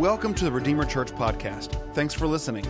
Welcome 0.00 0.32
to 0.36 0.44
the 0.46 0.50
Redeemer 0.50 0.86
Church 0.86 1.12
podcast. 1.12 1.74
Thanks 1.92 2.14
for 2.14 2.26
listening. 2.26 2.64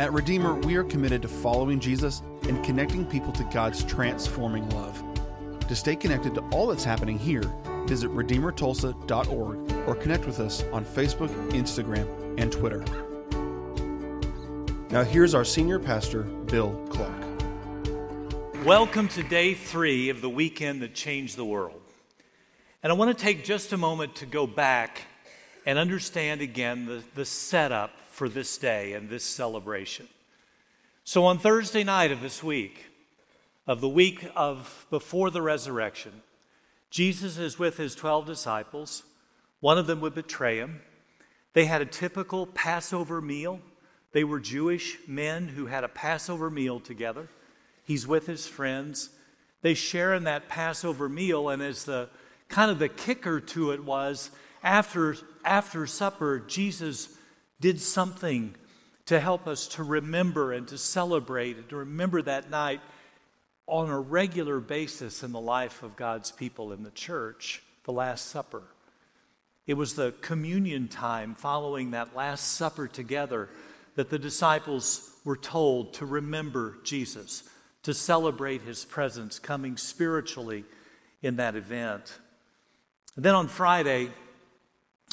At 0.00 0.12
Redeemer, 0.12 0.54
we 0.56 0.74
are 0.74 0.82
committed 0.82 1.22
to 1.22 1.28
following 1.28 1.78
Jesus 1.78 2.24
and 2.48 2.64
connecting 2.64 3.06
people 3.06 3.30
to 3.34 3.44
God's 3.54 3.84
transforming 3.84 4.68
love. 4.70 5.00
To 5.68 5.76
stay 5.76 5.94
connected 5.94 6.34
to 6.34 6.40
all 6.50 6.66
that's 6.66 6.82
happening 6.82 7.20
here, 7.20 7.44
visit 7.86 8.10
RedeemerTulsa.org 8.10 9.72
or 9.86 9.94
connect 9.94 10.26
with 10.26 10.40
us 10.40 10.64
on 10.72 10.84
Facebook, 10.84 11.28
Instagram, 11.52 12.08
and 12.36 12.50
Twitter. 12.50 12.84
Now, 14.90 15.04
here's 15.04 15.36
our 15.36 15.44
senior 15.44 15.78
pastor, 15.78 16.24
Bill 16.24 16.72
Clark. 16.90 18.64
Welcome 18.64 19.06
to 19.10 19.22
day 19.22 19.54
three 19.54 20.08
of 20.08 20.20
the 20.20 20.28
weekend 20.28 20.82
that 20.82 20.94
changed 20.94 21.36
the 21.36 21.44
world. 21.44 21.80
And 22.82 22.92
I 22.92 22.96
want 22.96 23.16
to 23.16 23.24
take 23.24 23.44
just 23.44 23.72
a 23.72 23.76
moment 23.76 24.16
to 24.16 24.26
go 24.26 24.48
back 24.48 25.02
and 25.68 25.78
understand 25.78 26.40
again 26.40 26.86
the, 26.86 27.02
the 27.14 27.26
setup 27.26 27.90
for 28.08 28.26
this 28.26 28.56
day 28.56 28.94
and 28.94 29.10
this 29.10 29.22
celebration. 29.22 30.08
So, 31.04 31.26
on 31.26 31.38
Thursday 31.38 31.84
night 31.84 32.10
of 32.10 32.22
this 32.22 32.42
week, 32.42 32.86
of 33.66 33.82
the 33.82 33.88
week 33.88 34.26
of 34.34 34.86
before 34.88 35.28
the 35.28 35.42
resurrection, 35.42 36.22
Jesus 36.88 37.36
is 37.36 37.58
with 37.58 37.76
his 37.76 37.94
12 37.94 38.24
disciples. 38.24 39.02
One 39.60 39.76
of 39.76 39.86
them 39.86 40.00
would 40.00 40.14
betray 40.14 40.56
him. 40.56 40.80
They 41.52 41.66
had 41.66 41.82
a 41.82 41.86
typical 41.86 42.46
Passover 42.46 43.20
meal. 43.20 43.60
They 44.12 44.24
were 44.24 44.40
Jewish 44.40 44.96
men 45.06 45.48
who 45.48 45.66
had 45.66 45.84
a 45.84 45.88
Passover 45.88 46.48
meal 46.48 46.80
together. 46.80 47.28
He's 47.84 48.06
with 48.06 48.26
his 48.26 48.46
friends. 48.46 49.10
They 49.60 49.74
share 49.74 50.14
in 50.14 50.24
that 50.24 50.48
Passover 50.48 51.10
meal, 51.10 51.50
and 51.50 51.60
as 51.60 51.84
the 51.84 52.08
kind 52.48 52.70
of 52.70 52.78
the 52.78 52.88
kicker 52.88 53.38
to 53.38 53.72
it 53.72 53.84
was 53.84 54.30
after, 54.62 55.16
after 55.44 55.86
supper, 55.86 56.40
Jesus 56.40 57.08
did 57.60 57.80
something 57.80 58.54
to 59.06 59.20
help 59.20 59.46
us 59.46 59.66
to 59.68 59.82
remember 59.82 60.52
and 60.52 60.68
to 60.68 60.78
celebrate 60.78 61.56
and 61.56 61.68
to 61.68 61.76
remember 61.76 62.20
that 62.22 62.50
night 62.50 62.80
on 63.66 63.90
a 63.90 64.00
regular 64.00 64.60
basis 64.60 65.22
in 65.22 65.32
the 65.32 65.40
life 65.40 65.82
of 65.82 65.96
God's 65.96 66.30
people 66.30 66.72
in 66.72 66.82
the 66.82 66.90
church, 66.90 67.62
the 67.84 67.92
Last 67.92 68.26
Supper. 68.26 68.62
It 69.66 69.74
was 69.74 69.94
the 69.94 70.14
communion 70.22 70.88
time 70.88 71.34
following 71.34 71.90
that 71.90 72.16
Last 72.16 72.52
Supper 72.52 72.88
together 72.88 73.50
that 73.96 74.10
the 74.10 74.18
disciples 74.18 75.10
were 75.24 75.36
told 75.36 75.94
to 75.94 76.06
remember 76.06 76.78
Jesus, 76.84 77.42
to 77.82 77.92
celebrate 77.92 78.62
his 78.62 78.84
presence 78.84 79.38
coming 79.38 79.76
spiritually 79.76 80.64
in 81.22 81.36
that 81.36 81.56
event. 81.56 82.18
And 83.16 83.24
then 83.24 83.34
on 83.34 83.48
Friday, 83.48 84.10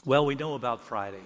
well, 0.06 0.26
we 0.26 0.36
know 0.36 0.54
about 0.54 0.84
Friday. 0.84 1.24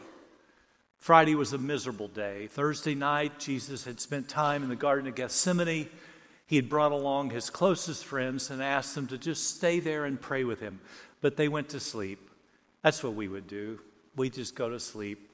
Friday 0.98 1.36
was 1.36 1.52
a 1.52 1.58
miserable 1.58 2.08
day. 2.08 2.48
Thursday 2.48 2.96
night, 2.96 3.38
Jesus 3.38 3.84
had 3.84 4.00
spent 4.00 4.30
time 4.30 4.64
in 4.64 4.70
the 4.70 4.76
Garden 4.76 5.08
of 5.08 5.16
Gethsemane. 5.16 5.90
He 6.48 6.56
had 6.56 6.70
brought 6.70 6.94
along 6.94 7.30
his 7.30 7.50
closest 7.50 8.06
friends 8.06 8.50
and 8.50 8.64
asked 8.64 8.96
them 8.96 9.08
to 9.08 9.18
just 9.18 9.58
stay 9.58 9.82
there 9.82 10.06
and 10.06 10.20
pray 10.20 10.46
with 10.46 10.62
him. 10.62 10.80
But 11.20 11.36
they 11.36 11.50
went 11.50 11.70
to 11.70 11.80
sleep. 11.80 12.30
That's 12.82 13.04
what 13.04 13.16
we 13.16 13.28
would 13.28 13.48
do. 13.48 13.82
We 14.16 14.30
just 14.30 14.56
go 14.56 14.70
to 14.70 14.80
sleep. 14.80 15.30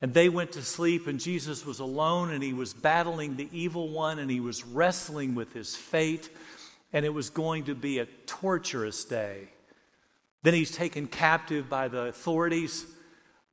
And 0.00 0.12
they 0.12 0.30
went 0.30 0.52
to 0.52 0.62
sleep, 0.62 1.06
and 1.06 1.20
Jesus 1.20 1.64
was 1.64 1.80
alone, 1.80 2.30
and 2.30 2.42
he 2.42 2.52
was 2.52 2.74
battling 2.74 3.36
the 3.36 3.48
evil 3.52 3.90
one, 3.90 4.18
and 4.18 4.30
he 4.30 4.40
was 4.40 4.64
wrestling 4.64 5.34
with 5.34 5.52
his 5.52 5.76
fate, 5.76 6.30
and 6.92 7.04
it 7.04 7.14
was 7.14 7.30
going 7.30 7.64
to 7.64 7.74
be 7.74 7.98
a 7.98 8.06
torturous 8.26 9.04
day. 9.04 9.48
Then 10.44 10.52
he's 10.54 10.70
taken 10.70 11.06
captive 11.06 11.70
by 11.70 11.88
the 11.88 12.02
authorities. 12.02 12.86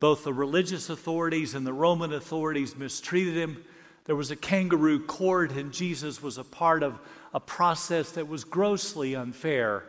Both 0.02 0.26
the 0.26 0.34
religious 0.34 0.90
authorities 0.90 1.56
and 1.56 1.66
the 1.66 1.74
Roman 1.74 2.12
authorities 2.12 2.76
mistreated 2.76 3.34
him. 3.36 3.64
There 4.06 4.16
was 4.16 4.30
a 4.30 4.36
kangaroo 4.36 5.00
court, 5.00 5.54
and 5.54 5.72
Jesus 5.72 6.22
was 6.22 6.38
a 6.38 6.44
part 6.44 6.84
of 6.84 7.00
a 7.34 7.40
process 7.40 8.12
that 8.12 8.28
was 8.28 8.44
grossly 8.44 9.16
unfair, 9.16 9.86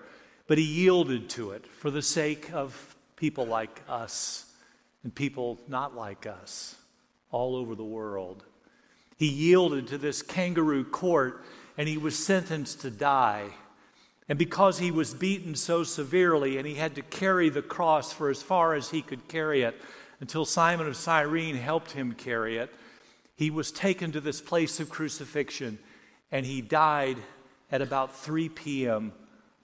but 0.46 0.58
he 0.58 0.64
yielded 0.64 1.28
to 1.30 1.50
it 1.50 1.66
for 1.66 1.90
the 1.90 2.02
sake 2.02 2.52
of 2.52 2.94
people 3.16 3.46
like 3.46 3.82
us 3.88 4.46
and 5.02 5.12
people 5.12 5.58
not 5.66 5.96
like 5.96 6.24
us 6.24 6.76
all 7.32 7.56
over 7.56 7.74
the 7.74 7.82
world. 7.82 8.44
He 9.16 9.26
yielded 9.26 9.88
to 9.88 9.98
this 9.98 10.22
kangaroo 10.22 10.84
court 10.84 11.44
and 11.76 11.88
he 11.88 11.96
was 11.96 12.16
sentenced 12.16 12.82
to 12.82 12.90
die. 12.90 13.50
And 14.28 14.38
because 14.38 14.78
he 14.78 14.90
was 14.90 15.14
beaten 15.14 15.54
so 15.54 15.84
severely 15.84 16.56
and 16.56 16.66
he 16.66 16.74
had 16.74 16.94
to 16.94 17.02
carry 17.02 17.48
the 17.48 17.62
cross 17.62 18.12
for 18.12 18.30
as 18.30 18.42
far 18.42 18.74
as 18.74 18.90
he 18.90 19.02
could 19.02 19.28
carry 19.28 19.62
it 19.62 19.80
until 20.20 20.44
Simon 20.44 20.86
of 20.86 20.96
Cyrene 20.96 21.56
helped 21.56 21.92
him 21.92 22.12
carry 22.12 22.56
it, 22.56 22.72
he 23.34 23.50
was 23.50 23.72
taken 23.72 24.12
to 24.12 24.20
this 24.20 24.40
place 24.40 24.78
of 24.78 24.88
crucifixion 24.88 25.78
and 26.30 26.46
he 26.46 26.60
died 26.60 27.18
at 27.70 27.82
about 27.82 28.16
3 28.16 28.48
p.m. 28.48 29.12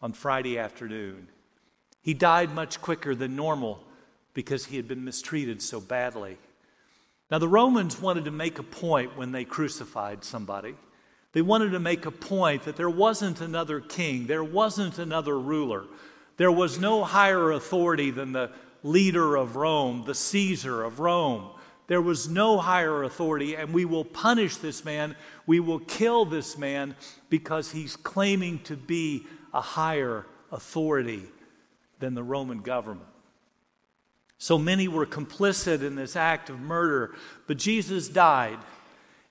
on 0.02 0.12
Friday 0.12 0.58
afternoon. 0.58 1.28
He 2.02 2.14
died 2.14 2.54
much 2.54 2.80
quicker 2.80 3.14
than 3.14 3.36
normal 3.36 3.84
because 4.34 4.66
he 4.66 4.76
had 4.76 4.88
been 4.88 5.04
mistreated 5.04 5.62
so 5.62 5.80
badly. 5.80 6.38
Now, 7.30 7.38
the 7.38 7.48
Romans 7.48 8.00
wanted 8.00 8.24
to 8.24 8.30
make 8.30 8.58
a 8.58 8.62
point 8.62 9.16
when 9.16 9.32
they 9.32 9.44
crucified 9.44 10.24
somebody. 10.24 10.74
They 11.32 11.42
wanted 11.42 11.70
to 11.70 11.80
make 11.80 12.06
a 12.06 12.10
point 12.10 12.64
that 12.64 12.76
there 12.76 12.90
wasn't 12.90 13.40
another 13.40 13.80
king, 13.80 14.26
there 14.26 14.44
wasn't 14.44 14.98
another 14.98 15.38
ruler, 15.38 15.84
there 16.36 16.52
was 16.52 16.78
no 16.78 17.04
higher 17.04 17.50
authority 17.52 18.10
than 18.10 18.32
the 18.32 18.50
leader 18.82 19.36
of 19.36 19.56
Rome, 19.56 20.04
the 20.06 20.14
Caesar 20.14 20.84
of 20.84 21.00
Rome. 21.00 21.50
There 21.88 22.02
was 22.02 22.28
no 22.28 22.58
higher 22.58 23.02
authority, 23.02 23.56
and 23.56 23.72
we 23.72 23.84
will 23.84 24.04
punish 24.04 24.56
this 24.56 24.84
man. 24.84 25.16
We 25.46 25.58
will 25.58 25.80
kill 25.80 26.26
this 26.26 26.58
man 26.58 26.94
because 27.30 27.72
he's 27.72 27.96
claiming 27.96 28.60
to 28.64 28.76
be 28.76 29.26
a 29.54 29.60
higher 29.60 30.26
authority 30.52 31.24
than 31.98 32.14
the 32.14 32.22
Roman 32.22 32.60
government. 32.60 33.08
So 34.36 34.58
many 34.58 34.86
were 34.86 35.06
complicit 35.06 35.82
in 35.82 35.96
this 35.96 36.14
act 36.14 36.50
of 36.50 36.60
murder, 36.60 37.14
but 37.46 37.56
Jesus 37.56 38.08
died. 38.08 38.58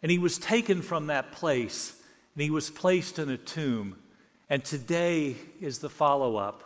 And 0.02 0.12
he 0.12 0.20
was 0.20 0.38
taken 0.38 0.82
from 0.82 1.08
that 1.08 1.32
place 1.32 2.00
and 2.36 2.44
he 2.44 2.50
was 2.50 2.70
placed 2.70 3.20
in 3.20 3.30
a 3.30 3.38
tomb. 3.38 3.98
And 4.50 4.64
today 4.64 5.36
is 5.60 5.80
the 5.80 5.90
follow 5.90 6.38
up 6.38 6.64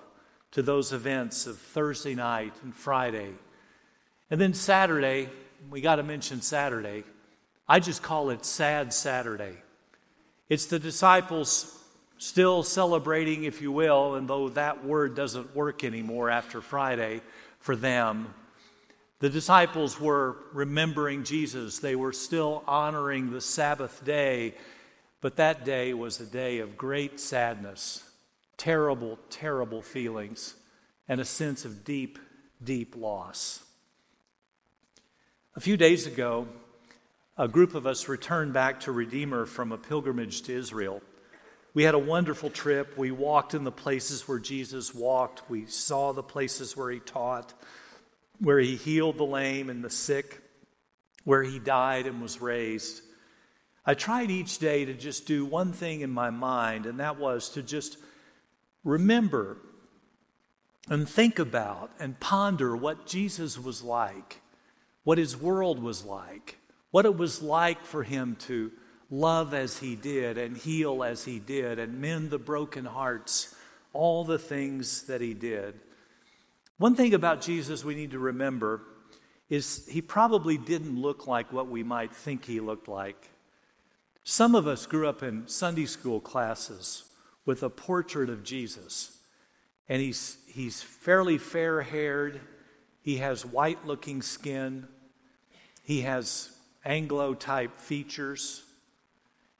to 0.51 0.61
those 0.61 0.91
events 0.91 1.47
of 1.47 1.57
Thursday 1.57 2.13
night 2.13 2.53
and 2.63 2.75
Friday. 2.75 3.29
And 4.29 4.39
then 4.39 4.53
Saturday, 4.53 5.29
we 5.69 5.81
got 5.81 5.95
to 5.95 6.03
mention 6.03 6.41
Saturday. 6.41 7.03
I 7.67 7.79
just 7.79 8.03
call 8.03 8.31
it 8.31 8.45
Sad 8.45 8.93
Saturday. 8.93 9.55
It's 10.49 10.65
the 10.65 10.79
disciples 10.79 11.77
still 12.17 12.63
celebrating, 12.63 13.45
if 13.45 13.61
you 13.61 13.71
will, 13.71 14.15
and 14.15 14.27
though 14.27 14.49
that 14.49 14.83
word 14.83 15.15
doesn't 15.15 15.55
work 15.55 15.83
anymore 15.83 16.29
after 16.29 16.61
Friday 16.61 17.21
for 17.59 17.75
them, 17.75 18.33
the 19.21 19.29
disciples 19.29 19.99
were 19.99 20.35
remembering 20.51 21.23
Jesus. 21.23 21.77
They 21.77 21.95
were 21.95 22.11
still 22.11 22.63
honoring 22.67 23.29
the 23.29 23.39
Sabbath 23.39 24.03
day, 24.03 24.55
but 25.21 25.35
that 25.35 25.63
day 25.63 25.93
was 25.93 26.19
a 26.19 26.25
day 26.25 26.57
of 26.57 26.75
great 26.75 27.19
sadness, 27.19 28.03
terrible, 28.57 29.19
terrible 29.29 29.83
feelings, 29.83 30.55
and 31.07 31.21
a 31.21 31.25
sense 31.25 31.65
of 31.65 31.85
deep, 31.85 32.17
deep 32.63 32.95
loss. 32.97 33.63
A 35.55 35.59
few 35.59 35.77
days 35.77 36.07
ago, 36.07 36.47
a 37.37 37.47
group 37.47 37.75
of 37.75 37.85
us 37.85 38.07
returned 38.07 38.53
back 38.53 38.79
to 38.81 38.91
Redeemer 38.91 39.45
from 39.45 39.71
a 39.71 39.77
pilgrimage 39.77 40.41
to 40.43 40.53
Israel. 40.53 40.99
We 41.75 41.83
had 41.83 41.93
a 41.93 41.99
wonderful 41.99 42.49
trip. 42.49 42.97
We 42.97 43.11
walked 43.11 43.53
in 43.53 43.65
the 43.65 43.71
places 43.71 44.27
where 44.27 44.39
Jesus 44.39 44.95
walked, 44.95 45.47
we 45.47 45.67
saw 45.67 46.11
the 46.11 46.23
places 46.23 46.75
where 46.75 46.89
he 46.89 46.99
taught 46.99 47.53
where 48.41 48.59
he 48.59 48.75
healed 48.75 49.17
the 49.17 49.23
lame 49.23 49.69
and 49.69 49.83
the 49.83 49.89
sick, 49.89 50.41
where 51.23 51.43
he 51.43 51.59
died 51.59 52.07
and 52.07 52.21
was 52.21 52.41
raised. 52.41 53.01
I 53.85 53.93
tried 53.93 54.31
each 54.31 54.57
day 54.57 54.83
to 54.85 54.93
just 54.93 55.27
do 55.27 55.45
one 55.45 55.73
thing 55.73 56.01
in 56.01 56.09
my 56.09 56.31
mind, 56.31 56.87
and 56.87 56.99
that 56.99 57.19
was 57.19 57.49
to 57.49 57.61
just 57.61 57.97
remember 58.83 59.57
and 60.89 61.07
think 61.07 61.37
about 61.37 61.91
and 61.99 62.19
ponder 62.19 62.75
what 62.75 63.05
Jesus 63.05 63.59
was 63.59 63.83
like, 63.83 64.41
what 65.03 65.19
his 65.19 65.37
world 65.37 65.81
was 65.81 66.03
like, 66.03 66.57
what 66.89 67.05
it 67.05 67.15
was 67.15 67.43
like 67.43 67.85
for 67.85 68.01
him 68.01 68.35
to 68.47 68.71
love 69.11 69.53
as 69.53 69.77
he 69.77 69.95
did 69.95 70.39
and 70.39 70.57
heal 70.57 71.03
as 71.03 71.25
he 71.25 71.37
did 71.37 71.77
and 71.77 72.01
mend 72.01 72.31
the 72.31 72.39
broken 72.39 72.85
hearts, 72.85 73.53
all 73.93 74.23
the 74.23 74.39
things 74.39 75.03
that 75.03 75.21
he 75.21 75.35
did. 75.35 75.79
One 76.81 76.95
thing 76.95 77.13
about 77.13 77.41
Jesus 77.41 77.85
we 77.85 77.93
need 77.93 78.09
to 78.09 78.17
remember 78.17 78.81
is 79.49 79.87
he 79.87 80.01
probably 80.01 80.57
didn't 80.57 80.99
look 80.99 81.27
like 81.27 81.53
what 81.53 81.67
we 81.67 81.83
might 81.83 82.11
think 82.11 82.43
he 82.43 82.59
looked 82.59 82.87
like. 82.87 83.29
Some 84.23 84.55
of 84.55 84.65
us 84.65 84.87
grew 84.87 85.07
up 85.07 85.21
in 85.21 85.47
Sunday 85.47 85.85
school 85.85 86.19
classes 86.19 87.03
with 87.45 87.61
a 87.61 87.69
portrait 87.69 88.31
of 88.31 88.43
Jesus, 88.43 89.19
and 89.89 90.01
he's, 90.01 90.37
he's 90.47 90.81
fairly 90.81 91.37
fair 91.37 91.83
haired, 91.83 92.41
He 93.03 93.17
has 93.17 93.45
white 93.45 93.85
looking 93.85 94.23
skin. 94.23 94.87
He 95.83 96.01
has 96.01 96.49
Anglo 96.83 97.35
type 97.35 97.77
features, 97.77 98.63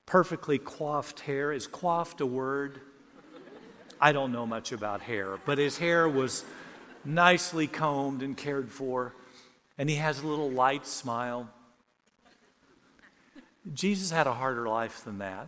perfectly 0.08 0.58
coiffed 0.58 1.20
hair. 1.20 1.52
Is 1.52 1.68
coiffed 1.68 2.20
a 2.20 2.26
word? 2.26 2.82
I 4.00 4.12
don't 4.12 4.32
know 4.32 4.48
much 4.48 4.72
about 4.72 5.02
hair, 5.02 5.38
but 5.46 5.60
his 5.60 5.78
hair 5.78 6.10
was 6.10 6.44
nicely 7.06 7.68
combed 7.68 8.22
and 8.22 8.36
cared 8.36 8.72
for, 8.72 9.16
and 9.78 9.90
he 9.90 9.96
has 9.96 10.22
a 10.22 10.28
little 10.28 10.52
light 10.52 10.86
smile. 10.86 11.50
Jesus 13.74 14.12
had 14.12 14.28
a 14.28 14.34
harder 14.34 14.68
life 14.68 15.04
than 15.04 15.20
that. 15.20 15.48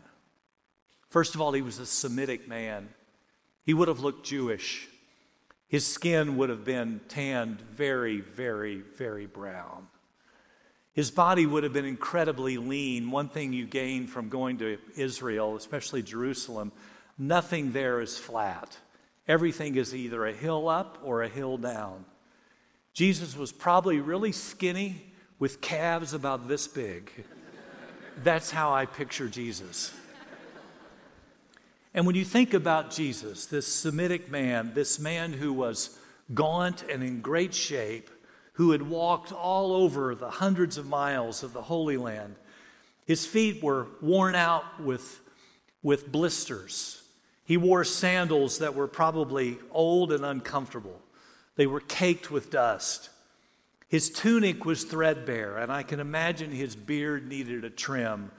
First 1.10 1.36
of 1.36 1.42
all, 1.42 1.54
he 1.54 1.62
was 1.62 1.80
a 1.80 1.86
Semitic 1.86 2.48
man. 2.48 2.90
He 3.66 3.74
would 3.74 3.88
have 3.88 4.00
looked 4.00 4.26
Jewish. 4.26 4.88
His 5.68 5.86
skin 5.86 6.38
would 6.38 6.50
have 6.50 6.66
been 6.66 7.02
tanned 7.08 7.62
very, 7.62 8.20
very, 8.20 8.78
very 8.78 9.26
brown. 9.26 9.88
His 10.94 11.10
body 11.10 11.48
would 11.48 11.64
have 11.64 11.74
been 11.74 11.86
incredibly 11.86 12.58
lean. 12.58 13.10
One 13.10 13.30
thing 13.30 13.54
you 13.54 13.66
gain 13.66 14.06
from 14.06 14.30
going 14.30 14.60
to 14.60 14.78
Israel, 14.96 15.56
especially 15.56 16.04
Jerusalem, 16.04 16.72
nothing 17.18 17.72
there 17.72 18.00
is 18.00 18.18
flat. 18.18 18.78
Everything 19.28 19.76
is 19.76 19.96
either 19.96 20.26
a 20.26 20.34
hill 20.34 20.68
up 20.68 21.00
or 21.04 21.24
a 21.24 21.30
hill 21.30 21.58
down. 21.58 22.06
Jesus 22.94 23.36
was 23.36 23.52
probably 23.52 24.00
really 24.00 24.32
skinny 24.32 25.14
with 25.40 25.62
calves 25.62 26.14
about 26.14 26.48
this 26.48 26.68
big. 26.68 27.12
That's 28.24 28.52
how 28.52 28.74
I 28.74 28.86
picture 28.86 29.28
Jesus. 29.28 29.94
And 31.94 32.06
when 32.06 32.16
you 32.16 32.26
think 32.26 32.54
about 32.54 32.92
Jesus, 32.92 33.46
this 33.46 33.68
Semitic 33.68 34.30
man, 34.30 34.72
this 34.74 35.00
man 35.00 35.34
who 35.34 35.54
was 35.54 35.98
gaunt 36.34 36.84
and 36.90 37.04
in 37.04 37.22
great 37.22 37.54
shape, 37.54 38.10
who 38.54 38.72
had 38.72 38.82
walked 38.82 39.32
all 39.32 39.74
over 39.74 40.16
the 40.16 40.30
hundreds 40.30 40.78
of 40.78 40.88
miles 40.88 41.44
of 41.44 41.54
the 41.54 41.62
Holy 41.62 41.98
Land, 41.98 42.36
his 43.06 43.26
feet 43.26 43.62
were 43.64 43.88
worn 44.02 44.36
out 44.36 44.82
with, 44.82 45.22
with 45.82 46.12
blisters. 46.12 47.03
He 47.46 47.58
wore 47.58 47.84
sandals 47.84 48.60
that 48.60 48.76
were 48.76 48.88
probably 48.88 49.58
old 49.72 50.12
and 50.12 50.24
uncomfortable. 50.24 51.02
They 51.56 51.68
were 51.68 51.82
caked 51.82 52.32
with 52.32 52.50
dust. 52.50 53.10
His 53.88 54.10
tunic 54.10 54.66
was 54.66 54.86
threadbare, 54.86 55.58
and 55.58 55.72
I 55.72 55.84
can 55.84 56.00
imagine 56.00 56.52
his 56.52 56.76
beard 56.76 57.28
needed 57.28 57.64
a 57.64 57.70
trim. 57.70 58.32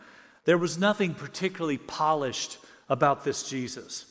There 0.45 0.59
was 0.59 0.79
nothing 0.79 1.15
particularly 1.15 1.79
polished 1.79 2.59
about 2.89 3.25
this 3.25 3.49
Jesus. 3.49 4.07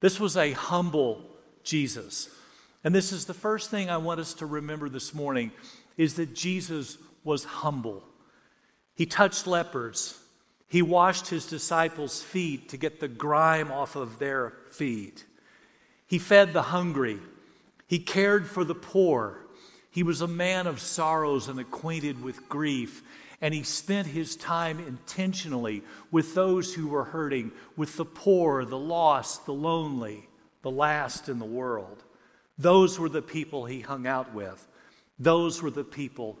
This 0.00 0.20
was 0.20 0.36
a 0.36 0.52
humble 0.52 1.24
Jesus. 1.62 2.28
And 2.84 2.94
this 2.94 3.12
is 3.12 3.24
the 3.24 3.34
first 3.34 3.70
thing 3.70 3.88
I 3.88 3.96
want 3.96 4.20
us 4.20 4.34
to 4.34 4.46
remember 4.46 4.88
this 4.88 5.14
morning 5.14 5.50
is 5.96 6.14
that 6.14 6.34
Jesus 6.34 6.98
was 7.24 7.44
humble. 7.44 8.04
He 8.94 9.06
touched 9.06 9.46
lepers. 9.46 10.18
He 10.74 10.82
washed 10.82 11.28
his 11.28 11.46
disciples' 11.46 12.20
feet 12.20 12.70
to 12.70 12.76
get 12.76 12.98
the 12.98 13.06
grime 13.06 13.70
off 13.70 13.94
of 13.94 14.18
their 14.18 14.54
feet. 14.72 15.24
He 16.08 16.18
fed 16.18 16.52
the 16.52 16.62
hungry. 16.62 17.20
He 17.86 18.00
cared 18.00 18.48
for 18.48 18.64
the 18.64 18.74
poor. 18.74 19.46
He 19.88 20.02
was 20.02 20.20
a 20.20 20.26
man 20.26 20.66
of 20.66 20.80
sorrows 20.80 21.46
and 21.46 21.60
acquainted 21.60 22.20
with 22.20 22.48
grief 22.48 23.04
and 23.40 23.54
he 23.54 23.62
spent 23.62 24.08
his 24.08 24.34
time 24.34 24.80
intentionally 24.80 25.84
with 26.10 26.34
those 26.34 26.74
who 26.74 26.88
were 26.88 27.04
hurting, 27.04 27.52
with 27.76 27.96
the 27.96 28.04
poor, 28.04 28.64
the 28.64 28.76
lost, 28.76 29.46
the 29.46 29.54
lonely, 29.54 30.28
the 30.62 30.70
last 30.72 31.28
in 31.28 31.38
the 31.38 31.44
world. 31.44 32.02
Those 32.58 32.98
were 32.98 33.08
the 33.08 33.22
people 33.22 33.64
he 33.64 33.80
hung 33.80 34.08
out 34.08 34.34
with, 34.34 34.66
those 35.20 35.62
were 35.62 35.70
the 35.70 35.84
people 35.84 36.36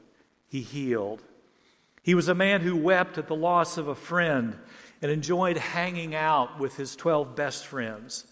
he 0.48 0.62
healed. 0.62 1.22
He 2.04 2.14
was 2.14 2.28
a 2.28 2.34
man 2.34 2.60
who 2.60 2.76
wept 2.76 3.16
at 3.16 3.28
the 3.28 3.34
loss 3.34 3.78
of 3.78 3.88
a 3.88 3.94
friend 3.94 4.58
and 5.00 5.10
enjoyed 5.10 5.56
hanging 5.56 6.14
out 6.14 6.60
with 6.60 6.76
his 6.76 6.94
12 6.94 7.34
best 7.34 7.66
friends. 7.66 8.26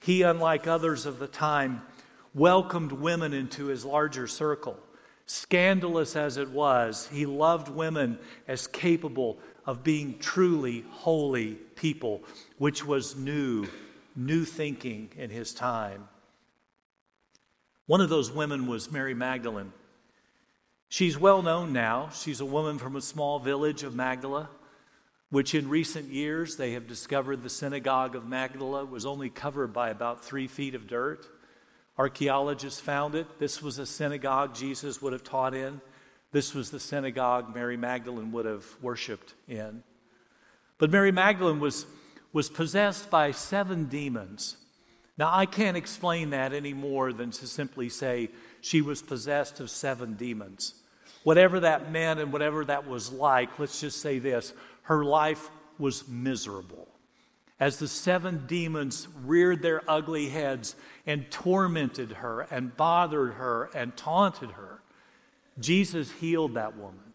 He, 0.00 0.22
unlike 0.22 0.66
others 0.66 1.04
of 1.04 1.18
the 1.18 1.28
time, 1.28 1.82
welcomed 2.34 2.92
women 2.92 3.34
into 3.34 3.66
his 3.66 3.84
larger 3.84 4.26
circle. 4.26 4.78
Scandalous 5.26 6.16
as 6.16 6.38
it 6.38 6.48
was, 6.48 7.08
he 7.12 7.26
loved 7.26 7.68
women 7.68 8.18
as 8.48 8.66
capable 8.66 9.38
of 9.66 9.84
being 9.84 10.18
truly 10.18 10.86
holy 10.90 11.56
people, 11.76 12.22
which 12.56 12.86
was 12.86 13.16
new, 13.16 13.66
new 14.16 14.46
thinking 14.46 15.10
in 15.18 15.28
his 15.28 15.52
time. 15.52 16.08
One 17.86 18.00
of 18.00 18.08
those 18.08 18.32
women 18.32 18.66
was 18.66 18.90
Mary 18.90 19.14
Magdalene. 19.14 19.74
She's 20.90 21.16
well 21.16 21.40
known 21.40 21.72
now. 21.72 22.08
She's 22.12 22.40
a 22.40 22.44
woman 22.44 22.76
from 22.78 22.96
a 22.96 23.00
small 23.00 23.38
village 23.38 23.84
of 23.84 23.94
Magdala, 23.94 24.50
which 25.30 25.54
in 25.54 25.68
recent 25.68 26.08
years 26.08 26.56
they 26.56 26.72
have 26.72 26.88
discovered 26.88 27.42
the 27.42 27.48
synagogue 27.48 28.16
of 28.16 28.26
Magdala 28.26 28.84
was 28.84 29.06
only 29.06 29.30
covered 29.30 29.72
by 29.72 29.90
about 29.90 30.24
three 30.24 30.48
feet 30.48 30.74
of 30.74 30.88
dirt. 30.88 31.28
Archaeologists 31.96 32.80
found 32.80 33.14
it. 33.14 33.38
This 33.38 33.62
was 33.62 33.78
a 33.78 33.86
synagogue 33.86 34.52
Jesus 34.56 35.00
would 35.00 35.12
have 35.12 35.22
taught 35.22 35.54
in. 35.54 35.80
This 36.32 36.54
was 36.54 36.72
the 36.72 36.80
synagogue 36.80 37.54
Mary 37.54 37.76
Magdalene 37.76 38.32
would 38.32 38.46
have 38.46 38.66
worshiped 38.82 39.34
in. 39.46 39.84
But 40.76 40.90
Mary 40.90 41.12
Magdalene 41.12 41.60
was, 41.60 41.86
was 42.32 42.48
possessed 42.48 43.10
by 43.10 43.30
seven 43.30 43.84
demons. 43.84 44.56
Now, 45.16 45.30
I 45.32 45.46
can't 45.46 45.76
explain 45.76 46.30
that 46.30 46.52
any 46.52 46.72
more 46.72 47.12
than 47.12 47.30
to 47.30 47.46
simply 47.46 47.90
say 47.90 48.30
she 48.60 48.82
was 48.82 49.02
possessed 49.02 49.60
of 49.60 49.70
seven 49.70 50.14
demons. 50.14 50.74
Whatever 51.22 51.60
that 51.60 51.90
meant 51.92 52.20
and 52.20 52.32
whatever 52.32 52.64
that 52.64 52.88
was 52.88 53.12
like, 53.12 53.58
let's 53.58 53.80
just 53.80 54.00
say 54.00 54.18
this 54.18 54.52
her 54.82 55.04
life 55.04 55.50
was 55.78 56.08
miserable 56.08 56.88
as 57.60 57.78
the 57.78 57.86
seven 57.86 58.44
demons 58.46 59.06
reared 59.22 59.60
their 59.60 59.82
ugly 59.86 60.30
heads 60.30 60.74
and 61.06 61.30
tormented 61.30 62.12
her 62.12 62.40
and 62.50 62.74
bothered 62.74 63.34
her 63.34 63.70
and 63.74 63.94
taunted 63.96 64.52
her, 64.52 64.80
Jesus 65.58 66.10
healed 66.10 66.54
that 66.54 66.78
woman. 66.78 67.12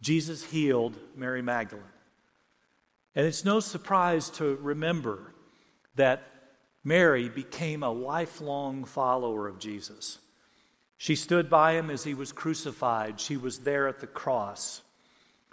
Jesus 0.00 0.44
healed 0.44 0.96
Mary 1.16 1.42
Magdalene. 1.42 1.84
And 3.16 3.26
it's 3.26 3.44
no 3.44 3.58
surprise 3.58 4.30
to 4.30 4.56
remember 4.62 5.34
that 5.96 6.22
Mary 6.84 7.28
became 7.28 7.82
a 7.82 7.90
lifelong 7.90 8.84
follower 8.84 9.48
of 9.48 9.58
Jesus. 9.58 10.18
She 11.00 11.16
stood 11.16 11.48
by 11.48 11.72
him 11.72 11.88
as 11.88 12.04
he 12.04 12.12
was 12.12 12.30
crucified. 12.30 13.20
She 13.20 13.38
was 13.38 13.60
there 13.60 13.88
at 13.88 14.00
the 14.00 14.06
cross. 14.06 14.82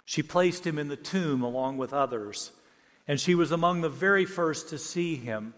She 0.04 0.22
placed 0.22 0.66
him 0.66 0.78
in 0.78 0.88
the 0.88 0.96
tomb 0.96 1.42
along 1.42 1.78
with 1.78 1.94
others 1.94 2.52
and 3.08 3.18
she 3.18 3.34
was 3.34 3.50
among 3.50 3.80
the 3.80 3.88
very 3.88 4.26
first 4.26 4.68
to 4.68 4.78
see 4.78 5.16
him 5.16 5.54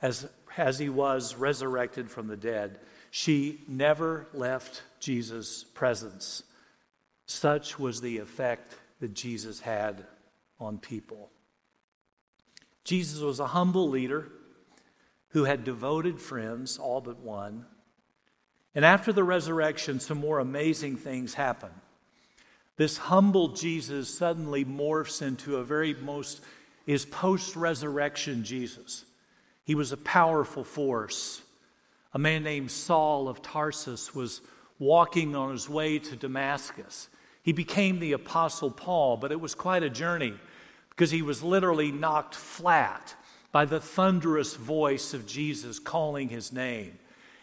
as, 0.00 0.28
as 0.56 0.78
he 0.78 0.88
was 0.88 1.34
resurrected 1.34 2.08
from 2.08 2.28
the 2.28 2.36
dead. 2.36 2.78
She 3.10 3.62
never 3.66 4.28
left 4.32 4.82
Jesus' 5.00 5.64
presence. 5.64 6.44
Such 7.26 7.76
was 7.76 8.00
the 8.00 8.18
effect 8.18 8.76
that 9.00 9.14
Jesus 9.14 9.60
had 9.60 10.06
on 10.60 10.78
people. 10.78 11.30
Jesus 12.84 13.20
was 13.20 13.40
a 13.40 13.48
humble 13.48 13.88
leader 13.88 14.30
who 15.30 15.42
had 15.42 15.64
devoted 15.64 16.20
friends, 16.20 16.78
all 16.78 17.00
but 17.00 17.18
one. 17.18 17.66
And 18.76 18.84
after 18.84 19.10
the 19.10 19.24
resurrection, 19.24 20.00
some 20.00 20.18
more 20.18 20.38
amazing 20.38 20.98
things 20.98 21.32
happen. 21.32 21.70
This 22.76 22.98
humble 22.98 23.48
Jesus 23.48 24.14
suddenly 24.14 24.66
morphs 24.66 25.22
into 25.22 25.56
a 25.56 25.64
very 25.64 25.94
most 25.94 26.42
is 26.86 27.06
post 27.06 27.56
resurrection 27.56 28.44
Jesus. 28.44 29.06
He 29.64 29.74
was 29.74 29.92
a 29.92 29.96
powerful 29.96 30.62
force. 30.62 31.40
A 32.12 32.18
man 32.18 32.44
named 32.44 32.70
Saul 32.70 33.30
of 33.30 33.40
Tarsus 33.40 34.14
was 34.14 34.42
walking 34.78 35.34
on 35.34 35.52
his 35.52 35.70
way 35.70 35.98
to 35.98 36.14
Damascus. 36.14 37.08
He 37.42 37.52
became 37.52 37.98
the 37.98 38.12
Apostle 38.12 38.70
Paul, 38.70 39.16
but 39.16 39.32
it 39.32 39.40
was 39.40 39.54
quite 39.54 39.84
a 39.84 39.90
journey 39.90 40.34
because 40.90 41.10
he 41.10 41.22
was 41.22 41.42
literally 41.42 41.90
knocked 41.90 42.34
flat 42.34 43.14
by 43.52 43.64
the 43.64 43.80
thunderous 43.80 44.54
voice 44.54 45.14
of 45.14 45.26
Jesus 45.26 45.78
calling 45.78 46.28
his 46.28 46.52
name 46.52 46.98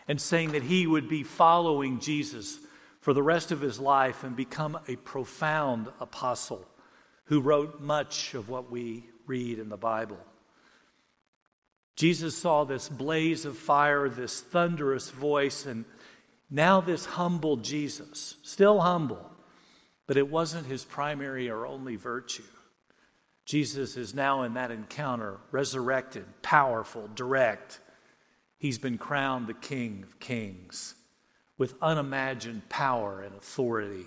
and 0.07 0.19
saying 0.19 0.51
that 0.51 0.63
he 0.63 0.88
would 0.88 1.07
be 1.07 1.24
following 1.24 2.00
Jesus 2.00 2.60
for 3.00 3.13
the 3.13 3.24
rest 3.24 3.51
of 3.51 3.62
his 3.62 3.79
life 3.79 4.24
and 4.24 4.36
become 4.36 4.79
a 4.88 4.95
profound 4.98 5.88
apostle 6.00 6.65
who 7.25 7.41
wrote 7.41 7.81
much 7.81 8.33
of 8.33 8.50
what 8.50 8.72
we 8.72 9.05
read 9.25 9.60
in 9.60 9.69
the 9.69 9.77
Bible. 9.77 10.17
Jesus 11.95 12.36
saw 12.36 12.63
this 12.63 12.89
blaze 12.89 13.45
of 13.45 13.57
fire, 13.57 14.10
this 14.10 14.41
thunderous 14.41 15.10
voice, 15.10 15.65
and 15.65 15.86
now 16.50 16.81
this 16.81 17.05
humble 17.05 17.57
Jesus, 17.57 18.36
still 18.43 18.81
humble, 18.81 19.31
but 20.07 20.17
it 20.17 20.29
wasn't 20.29 20.67
his 20.67 20.83
primary 20.83 21.50
or 21.50 21.65
only 21.65 21.95
virtue. 21.95 22.43
Jesus 23.45 23.98
is 23.98 24.13
now 24.13 24.43
in 24.43 24.53
that 24.53 24.72
encounter, 24.72 25.38
resurrected, 25.51 26.25
powerful, 26.41 27.10
direct. 27.13 27.79
He's 28.63 28.77
been 28.77 28.98
crowned 28.98 29.48
the 29.48 29.53
King 29.53 30.05
of 30.08 30.22
Kings. 30.22 30.96
with 31.58 31.75
unimagined 31.82 32.67
power 32.70 33.22
and 33.22 33.36
authority. 33.36 34.05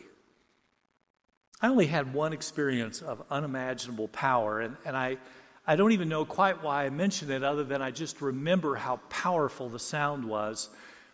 I 1.61 1.69
only 1.69 1.87
had 1.87 2.15
one 2.15 2.33
experience 2.33 3.03
of 3.03 3.23
unimaginable 3.31 4.09
power, 4.09 4.61
and, 4.61 4.77
and 4.87 4.97
I, 4.97 5.19
I 5.67 5.77
don't 5.77 5.93
even 5.93 6.09
know 6.09 6.25
quite 6.25 6.63
why 6.63 6.87
I 6.87 6.91
mentioned 6.91 7.31
it, 7.31 7.45
other 7.45 7.65
than 7.65 7.83
I 7.83 7.91
just 7.91 8.23
remember 8.23 8.77
how 8.77 8.97
powerful 9.11 9.69
the 9.69 9.79
sound 9.79 10.25
was. 10.25 10.71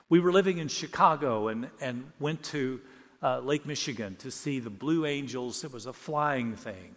We 0.08 0.20
were 0.20 0.32
living 0.32 0.58
in 0.58 0.68
Chicago 0.68 1.48
and, 1.48 1.68
and 1.80 2.12
went 2.20 2.44
to 2.44 2.80
uh, 3.22 3.40
Lake 3.40 3.66
Michigan 3.66 4.14
to 4.20 4.30
see 4.30 4.60
the 4.60 4.70
Blue 4.70 5.04
Angels. 5.04 5.64
It 5.64 5.72
was 5.72 5.86
a 5.86 5.92
flying 5.92 6.54
thing. 6.54 6.94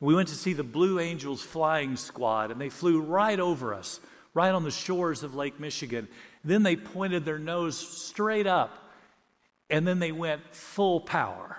We 0.00 0.14
went 0.14 0.28
to 0.28 0.34
see 0.36 0.52
the 0.52 0.64
Blue 0.64 0.98
Angels 0.98 1.42
flying 1.42 1.96
squad, 1.96 2.52
and 2.52 2.60
they 2.60 2.68
flew 2.70 3.00
right 3.00 3.38
over 3.38 3.74
us, 3.74 4.00
right 4.34 4.54
on 4.54 4.64
the 4.64 4.70
shores 4.70 5.22
of 5.22 5.34
Lake 5.34 5.60
Michigan. 5.60 6.08
Then 6.44 6.62
they 6.62 6.76
pointed 6.76 7.24
their 7.24 7.38
nose 7.38 7.76
straight 7.76 8.46
up, 8.46 8.90
and 9.70 9.86
then 9.86 9.98
they 9.98 10.12
went 10.12 10.54
full 10.54 11.00
power, 11.00 11.56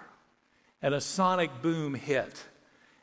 and 0.81 0.93
a 0.93 1.01
sonic 1.01 1.61
boom 1.61 1.93
hit. 1.93 2.43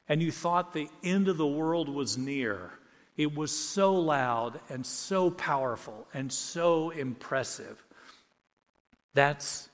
And 0.09 0.21
you 0.21 0.33
thought 0.33 0.73
the 0.73 0.89
end 1.05 1.29
of 1.29 1.37
the 1.37 1.47
world 1.47 1.89
was 1.89 2.19
near. 2.19 2.73
It 3.17 3.35
was 3.35 3.53
so 3.57 3.95
loud 3.95 4.59
and 4.69 4.85
so 4.85 5.31
powerful 5.31 6.09
and 6.13 6.33
so 6.33 6.91
impressive. 6.91 7.85
That's, 9.15 9.69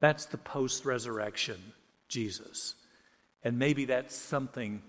that's 0.00 0.26
the 0.26 0.38
post 0.38 0.84
resurrection 0.84 1.60
Jesus. 2.08 2.74
And 3.42 3.58
maybe 3.58 3.86
that's 3.86 4.14
something 4.14 4.82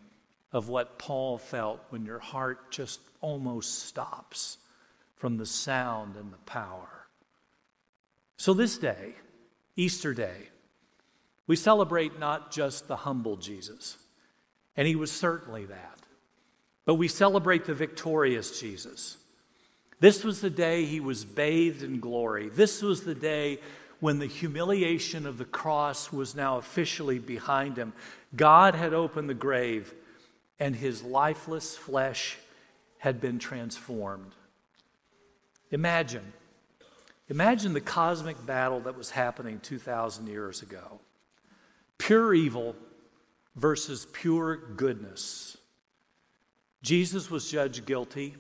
of 0.56 0.70
what 0.70 0.98
Paul 0.98 1.38
felt 1.38 1.82
when 1.90 2.06
your 2.06 2.20
heart 2.20 2.72
just 2.72 3.02
almost 3.20 3.80
stops 3.80 4.58
from 5.18 5.36
the 5.36 5.46
sound 5.46 6.16
and 6.16 6.32
the 6.32 6.38
power. 6.46 7.08
So, 8.38 8.54
this 8.54 8.78
day, 8.78 9.16
Easter 9.76 10.14
Day, 10.14 10.48
we 11.46 11.58
celebrate 11.58 12.20
not 12.20 12.54
just 12.54 12.88
the 12.88 12.96
humble 12.96 13.36
Jesus, 13.36 13.98
and 14.78 14.88
he 14.88 14.96
was 14.96 15.12
certainly 15.12 15.66
that, 15.66 16.00
but 16.86 16.96
we 16.96 17.10
celebrate 17.10 17.66
the 17.66 17.74
victorious 17.74 18.58
Jesus. 18.58 19.18
This 20.00 20.24
was 20.24 20.40
the 20.40 20.50
day 20.50 20.86
he 20.86 21.02
was 21.02 21.26
bathed 21.26 21.84
in 21.84 22.00
glory. 22.00 22.48
This 22.48 22.82
was 22.82 23.04
the 23.04 23.14
day 23.14 23.60
when 24.00 24.20
the 24.20 24.26
humiliation 24.26 25.26
of 25.26 25.38
the 25.38 25.44
cross 25.44 26.14
was 26.14 26.34
now 26.34 26.60
officially 26.60 27.20
behind 27.20 27.76
him. 27.76 27.92
God 28.38 28.74
had 28.74 28.94
opened 28.94 29.30
the 29.30 29.34
grave 29.34 29.94
and 30.60 30.76
his 30.76 31.04
lifeless 31.04 31.76
flesh 31.76 32.38
had 33.00 33.20
been 33.20 33.40
transformed. 33.40 34.34
Imagine, 35.72 36.34
imagine 37.30 37.74
the 37.74 37.82
cosmic 37.82 38.44
battle 38.46 38.80
that 38.82 38.98
was 38.98 39.12
happening 39.12 39.60
2,000 39.60 40.28
years 40.28 40.62
ago 40.62 41.00
pure 41.98 42.34
evil 42.34 42.76
versus 43.56 44.06
pure 44.12 44.58
goodness. 44.58 45.58
Jesus 46.82 47.32
was 47.32 47.50
judged 47.50 47.86
guilty 47.86 48.36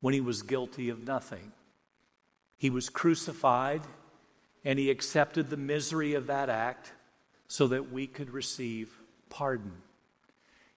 when 0.00 0.12
he 0.12 0.20
was 0.20 0.42
guilty 0.42 0.90
of 0.90 1.06
nothing. 1.06 1.52
He 2.56 2.68
was 2.68 2.88
crucified 2.90 3.82
and 4.64 4.78
he 4.78 4.90
accepted 4.90 5.48
the 5.48 5.56
misery 5.56 6.14
of 6.14 6.26
that 6.26 6.48
act 6.48 6.92
so 7.48 7.66
that 7.68 7.92
we 7.92 8.06
could 8.06 8.30
receive 8.30 8.98
pardon. 9.30 9.72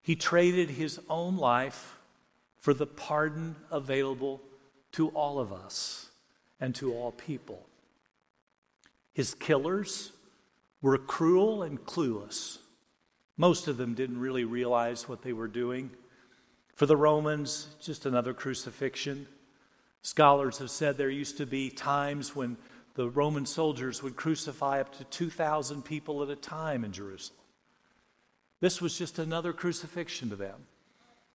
He 0.08 0.16
traded 0.16 0.70
his 0.70 1.02
own 1.10 1.36
life 1.36 2.00
for 2.62 2.74
the 2.74 2.88
pardon 2.88 3.58
available 3.70 4.42
to 4.94 5.10
all 5.10 5.38
of 5.38 5.52
us 5.52 6.12
and 6.62 6.74
to 6.76 6.94
all 6.94 7.12
people. 7.12 7.68
His 9.12 9.34
killers 9.34 10.14
were 10.82 10.98
cruel 10.98 11.62
and 11.62 11.84
clueless. 11.84 12.60
Most 13.36 13.68
of 13.68 13.76
them 13.76 13.96
didn't 13.96 14.22
really 14.22 14.46
realize 14.46 15.10
what 15.10 15.24
they 15.24 15.34
were 15.34 15.50
doing. 15.50 15.92
For 16.74 16.86
the 16.86 16.96
Romans, 16.96 17.68
just 17.82 18.06
another 18.06 18.34
crucifixion. 18.34 19.28
Scholars 20.04 20.60
have 20.60 20.72
said 20.72 20.96
there 20.96 21.10
used 21.10 21.36
to 21.36 21.46
be 21.46 21.70
times 21.70 22.34
when 22.34 22.56
the 22.96 23.10
Roman 23.10 23.46
soldiers 23.46 24.02
would 24.02 24.16
crucify 24.16 24.80
up 24.80 24.96
to 25.00 25.04
2,000 25.04 25.84
people 25.84 26.24
at 26.24 26.30
a 26.30 26.38
time 26.38 26.86
in 26.86 26.94
Jerusalem. 26.94 27.42
This 28.60 28.82
was 28.82 28.98
just 28.98 29.20
another 29.20 29.54
crucifixion 29.54 30.30
to 30.30 30.36
them. 30.36 30.66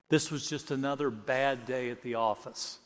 This 0.08 0.30
was 0.30 0.48
just 0.48 0.70
another 0.70 1.10
bad 1.10 1.64
day 1.64 1.90
at 1.90 2.02
the 2.02 2.16
office 2.16 2.78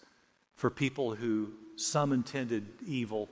for 0.55 0.71
people 0.71 1.15
who 1.15 1.53
some 1.77 2.13
intended 2.13 2.67
evil, 2.87 3.29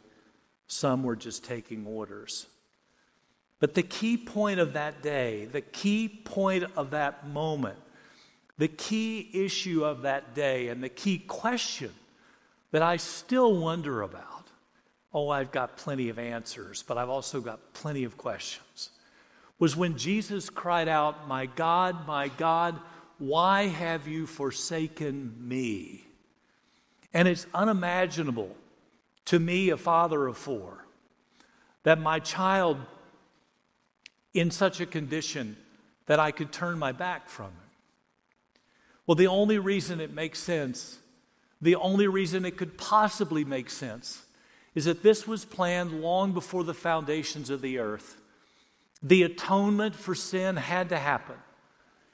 some 0.66 1.02
were 1.02 1.16
just 1.16 1.44
taking 1.44 1.86
orders. 1.86 2.46
But 3.60 3.74
the 3.74 3.82
key 3.82 4.16
point 4.16 4.60
of 4.60 4.74
that 4.74 5.02
day, 5.02 5.46
the 5.46 5.60
key 5.60 6.08
point 6.08 6.64
of 6.76 6.90
that 6.90 7.26
moment, 7.28 7.78
the 8.58 8.68
key 8.68 9.30
issue 9.32 9.84
of 9.84 10.02
that 10.02 10.34
day, 10.34 10.68
and 10.68 10.82
the 10.82 10.88
key 10.88 11.18
question 11.18 11.92
that 12.72 12.82
I 12.82 12.96
still 12.96 13.56
wonder 13.56 14.02
about 14.02 14.30
oh, 15.16 15.28
I've 15.28 15.52
got 15.52 15.76
plenty 15.76 16.08
of 16.08 16.18
answers, 16.18 16.82
but 16.82 16.98
I've 16.98 17.08
also 17.08 17.40
got 17.40 17.72
plenty 17.72 18.02
of 18.02 18.16
questions 18.16 18.90
was 19.58 19.76
when 19.76 19.96
Jesus 19.96 20.50
cried 20.50 20.88
out, 20.88 21.28
My 21.28 21.46
God, 21.46 22.06
my 22.06 22.28
God, 22.28 22.78
why 23.18 23.66
have 23.66 24.08
you 24.08 24.26
forsaken 24.26 25.34
me? 25.38 26.04
And 27.12 27.28
it's 27.28 27.46
unimaginable 27.54 28.56
to 29.26 29.38
me, 29.38 29.70
a 29.70 29.76
father 29.76 30.26
of 30.26 30.36
four, 30.36 30.84
that 31.84 32.00
my 32.00 32.18
child 32.18 32.78
in 34.34 34.50
such 34.50 34.80
a 34.80 34.86
condition 34.86 35.56
that 36.06 36.20
I 36.20 36.32
could 36.32 36.52
turn 36.52 36.78
my 36.78 36.92
back 36.92 37.28
from 37.28 37.46
him. 37.46 37.70
Well, 39.06 39.14
the 39.14 39.28
only 39.28 39.58
reason 39.58 40.00
it 40.00 40.12
makes 40.12 40.40
sense, 40.40 40.98
the 41.60 41.76
only 41.76 42.08
reason 42.08 42.44
it 42.44 42.56
could 42.56 42.76
possibly 42.76 43.44
make 43.44 43.70
sense, 43.70 44.26
is 44.74 44.86
that 44.86 45.02
this 45.02 45.26
was 45.26 45.44
planned 45.44 46.02
long 46.02 46.32
before 46.32 46.64
the 46.64 46.74
foundations 46.74 47.48
of 47.48 47.62
the 47.62 47.78
earth. 47.78 48.20
The 49.04 49.22
atonement 49.22 49.94
for 49.94 50.14
sin 50.14 50.56
had 50.56 50.88
to 50.88 50.98
happen. 50.98 51.36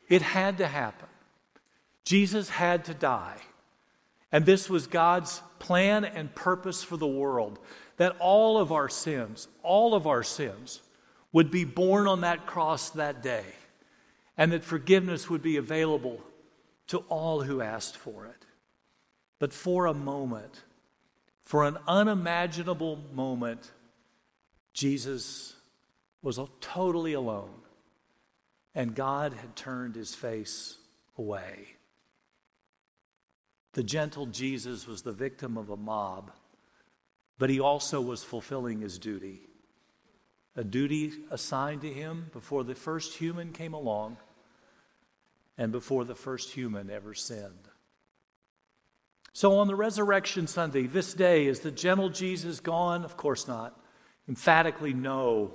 It 0.09 0.23
had 0.23 0.59
to 0.59 0.66
happen. 0.66 1.09
Jesus 2.04 2.50
had 2.50 2.85
to 2.87 2.94
die. 2.94 3.38
And 4.32 4.44
this 4.44 4.68
was 4.68 4.88
God's 4.88 5.40
plan 5.61 6.04
and 6.04 6.35
purpose 6.35 6.82
for 6.82 6.97
the 6.97 7.06
world 7.06 7.61
that 7.97 8.16
all 8.18 8.59
of 8.59 8.73
our 8.73 8.88
sins, 8.88 9.47
all 9.62 9.94
of 9.94 10.06
our 10.09 10.25
sins, 10.25 10.82
would 11.32 11.50
be 11.50 11.64
borne 11.64 12.09
on 12.09 12.23
that 12.23 12.44
cross 12.47 12.90
that 12.90 13.23
day, 13.23 13.44
and 14.37 14.50
that 14.50 14.64
forgiveness 14.64 15.30
would 15.30 15.42
be 15.42 15.56
available 15.56 16.20
to 16.88 16.99
all 17.09 17.42
who 17.42 17.61
asked 17.61 17.97
for 17.97 18.26
it. 18.26 18.47
But 19.38 19.52
for 19.52 19.87
a 19.87 19.94
moment, 19.94 20.64
for 21.40 21.64
an 21.64 21.78
unimaginable 21.87 22.99
moment, 23.12 23.70
Jesus 24.73 25.54
was 26.22 26.38
totally 26.60 27.12
alone, 27.12 27.62
and 28.74 28.94
God 28.94 29.32
had 29.32 29.56
turned 29.56 29.94
his 29.94 30.14
face 30.14 30.76
away. 31.16 31.76
The 33.72 33.82
gentle 33.82 34.26
Jesus 34.26 34.86
was 34.86 35.02
the 35.02 35.12
victim 35.12 35.56
of 35.56 35.70
a 35.70 35.76
mob, 35.76 36.32
but 37.38 37.50
he 37.50 37.60
also 37.60 38.00
was 38.00 38.24
fulfilling 38.24 38.80
his 38.80 38.98
duty. 38.98 39.42
A 40.56 40.64
duty 40.64 41.12
assigned 41.30 41.82
to 41.82 41.92
him 41.92 42.26
before 42.32 42.64
the 42.64 42.74
first 42.74 43.16
human 43.16 43.52
came 43.52 43.72
along 43.72 44.16
and 45.56 45.70
before 45.70 46.04
the 46.04 46.14
first 46.14 46.50
human 46.52 46.90
ever 46.90 47.14
sinned. 47.14 47.68
So 49.32 49.58
on 49.58 49.68
the 49.68 49.76
resurrection 49.76 50.48
Sunday, 50.48 50.86
this 50.86 51.14
day, 51.14 51.46
is 51.46 51.60
the 51.60 51.70
gentle 51.70 52.08
Jesus 52.08 52.58
gone? 52.58 53.04
Of 53.04 53.16
course 53.16 53.46
not. 53.46 53.80
Emphatically, 54.28 54.92
no. 54.92 55.52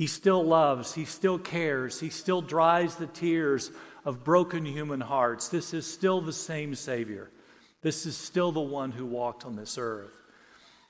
He 0.00 0.06
still 0.06 0.42
loves, 0.42 0.94
He 0.94 1.04
still 1.04 1.38
cares, 1.38 2.00
He 2.00 2.08
still 2.08 2.40
dries 2.40 2.96
the 2.96 3.06
tears 3.06 3.70
of 4.02 4.24
broken 4.24 4.64
human 4.64 5.02
hearts. 5.02 5.50
This 5.50 5.74
is 5.74 5.86
still 5.86 6.22
the 6.22 6.32
same 6.32 6.74
Savior. 6.74 7.28
This 7.82 8.06
is 8.06 8.16
still 8.16 8.50
the 8.50 8.60
one 8.60 8.92
who 8.92 9.04
walked 9.04 9.44
on 9.44 9.56
this 9.56 9.76
earth. 9.76 10.16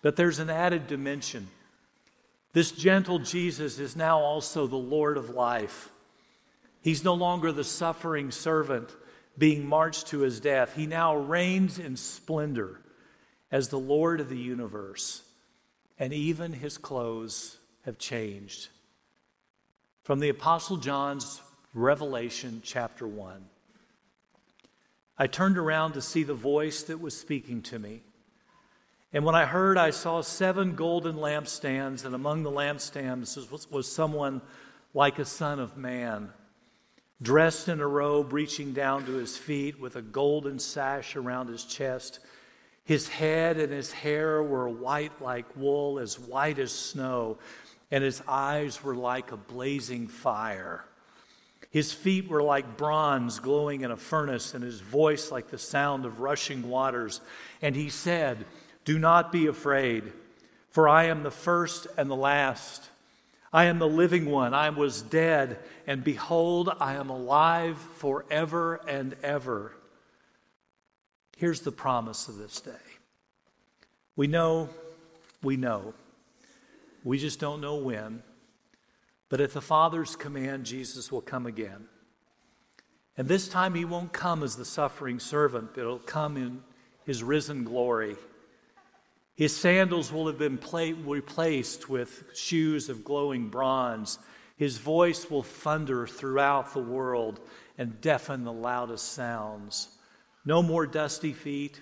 But 0.00 0.14
there's 0.14 0.38
an 0.38 0.48
added 0.48 0.86
dimension. 0.86 1.48
This 2.52 2.70
gentle 2.70 3.18
Jesus 3.18 3.80
is 3.80 3.96
now 3.96 4.20
also 4.20 4.68
the 4.68 4.76
Lord 4.76 5.16
of 5.16 5.30
life. 5.30 5.88
He's 6.80 7.02
no 7.02 7.14
longer 7.14 7.50
the 7.50 7.64
suffering 7.64 8.30
servant 8.30 8.94
being 9.36 9.66
marched 9.66 10.06
to 10.10 10.20
his 10.20 10.38
death. 10.38 10.76
He 10.76 10.86
now 10.86 11.16
reigns 11.16 11.80
in 11.80 11.96
splendor 11.96 12.80
as 13.50 13.70
the 13.70 13.76
Lord 13.76 14.20
of 14.20 14.28
the 14.28 14.38
universe. 14.38 15.22
And 15.98 16.12
even 16.12 16.52
his 16.52 16.78
clothes 16.78 17.56
have 17.84 17.98
changed 17.98 18.68
from 20.02 20.18
the 20.20 20.30
Apostle 20.30 20.78
John's 20.78 21.42
Revelation, 21.74 22.62
chapter 22.64 23.06
1. 23.06 23.44
I 25.18 25.26
turned 25.26 25.58
around 25.58 25.92
to 25.92 26.02
see 26.02 26.22
the 26.22 26.34
voice 26.34 26.84
that 26.84 27.00
was 27.00 27.16
speaking 27.16 27.60
to 27.62 27.78
me. 27.78 28.02
And 29.12 29.24
when 29.24 29.34
I 29.34 29.44
heard, 29.44 29.76
I 29.76 29.90
saw 29.90 30.22
seven 30.22 30.74
golden 30.74 31.16
lampstands, 31.16 32.04
and 32.04 32.14
among 32.14 32.42
the 32.42 32.50
lampstands 32.50 33.50
was, 33.50 33.70
was 33.70 33.90
someone 33.90 34.40
like 34.94 35.18
a 35.18 35.24
son 35.24 35.58
of 35.58 35.76
man, 35.76 36.30
dressed 37.20 37.68
in 37.68 37.80
a 37.80 37.86
robe 37.86 38.32
reaching 38.32 38.72
down 38.72 39.04
to 39.04 39.12
his 39.12 39.36
feet, 39.36 39.78
with 39.78 39.96
a 39.96 40.02
golden 40.02 40.58
sash 40.58 41.14
around 41.14 41.48
his 41.48 41.64
chest. 41.64 42.20
His 42.84 43.08
head 43.08 43.58
and 43.58 43.72
his 43.72 43.92
hair 43.92 44.42
were 44.42 44.68
white 44.68 45.20
like 45.20 45.44
wool, 45.56 45.98
as 45.98 46.18
white 46.18 46.58
as 46.58 46.72
snow, 46.72 47.38
and 47.90 48.04
his 48.04 48.22
eyes 48.28 48.82
were 48.82 48.94
like 48.94 49.32
a 49.32 49.36
blazing 49.36 50.08
fire. 50.08 50.84
His 51.70 51.92
feet 51.92 52.28
were 52.28 52.42
like 52.42 52.76
bronze 52.76 53.38
glowing 53.38 53.82
in 53.82 53.90
a 53.90 53.96
furnace, 53.96 54.54
and 54.54 54.64
his 54.64 54.80
voice 54.80 55.30
like 55.30 55.48
the 55.48 55.58
sound 55.58 56.04
of 56.04 56.20
rushing 56.20 56.68
waters. 56.68 57.20
And 57.62 57.76
he 57.76 57.88
said, 57.88 58.44
Do 58.84 58.98
not 58.98 59.30
be 59.30 59.46
afraid, 59.46 60.12
for 60.70 60.88
I 60.88 61.04
am 61.04 61.22
the 61.22 61.30
first 61.30 61.86
and 61.96 62.10
the 62.10 62.16
last. 62.16 62.88
I 63.52 63.64
am 63.64 63.78
the 63.78 63.88
living 63.88 64.26
one. 64.26 64.54
I 64.54 64.70
was 64.70 65.02
dead, 65.02 65.58
and 65.86 66.04
behold, 66.04 66.70
I 66.80 66.94
am 66.94 67.10
alive 67.10 67.78
forever 67.78 68.80
and 68.86 69.16
ever. 69.22 69.72
Here's 71.36 71.60
the 71.62 71.72
promise 71.72 72.28
of 72.28 72.36
this 72.36 72.60
day. 72.60 72.70
We 74.14 74.26
know, 74.26 74.68
we 75.42 75.56
know. 75.56 75.94
We 77.04 77.18
just 77.18 77.40
don't 77.40 77.60
know 77.60 77.76
when. 77.76 78.22
But 79.28 79.40
at 79.40 79.52
the 79.52 79.60
Father's 79.60 80.16
command, 80.16 80.66
Jesus 80.66 81.10
will 81.10 81.20
come 81.20 81.46
again. 81.46 81.86
And 83.16 83.28
this 83.28 83.48
time 83.48 83.74
he 83.74 83.84
won't 83.84 84.12
come 84.12 84.42
as 84.42 84.56
the 84.56 84.64
suffering 84.64 85.20
servant, 85.20 85.74
but 85.74 85.80
it'll 85.80 85.98
come 85.98 86.36
in 86.36 86.62
his 87.04 87.22
risen 87.22 87.64
glory. 87.64 88.16
His 89.34 89.56
sandals 89.56 90.12
will 90.12 90.26
have 90.26 90.38
been 90.38 90.58
pla- 90.58 90.92
replaced 91.04 91.88
with 91.88 92.30
shoes 92.34 92.88
of 92.88 93.04
glowing 93.04 93.48
bronze. 93.48 94.18
His 94.56 94.78
voice 94.78 95.30
will 95.30 95.42
thunder 95.42 96.06
throughout 96.06 96.74
the 96.74 96.80
world 96.82 97.40
and 97.78 98.00
deafen 98.00 98.44
the 98.44 98.52
loudest 98.52 99.12
sounds. 99.12 99.88
No 100.44 100.62
more 100.62 100.86
dusty 100.86 101.32
feet, 101.32 101.80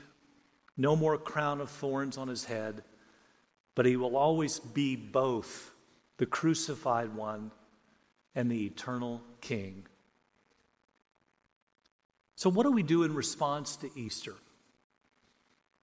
no 0.77 0.95
more 0.95 1.19
crown 1.19 1.61
of 1.61 1.71
thorns 1.71 2.17
on 2.17 2.29
his 2.29 2.45
head, 2.45 2.85
but 3.79 3.87
he 3.87 3.95
will 3.95 4.17
always 4.17 4.59
be 4.59 4.97
both 4.97 5.71
the 6.17 6.27
crucified 6.27 7.15
one 7.15 7.53
and 8.35 8.51
the 8.51 8.67
eternal 8.67 9.23
King. 9.41 9.87
So, 12.35 12.51
what 12.51 12.65
do 12.65 12.73
we 12.73 12.83
do 12.83 13.05
in 13.05 13.15
response 13.15 13.77
to 13.77 13.91
Easter? 13.95 14.35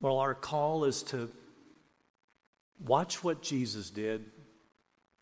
Well, 0.01 0.17
our 0.17 0.35
call 0.35 0.83
is 0.83 1.03
to 1.03 1.31
watch 2.85 3.23
what 3.23 3.41
Jesus 3.41 3.89
did 3.89 4.25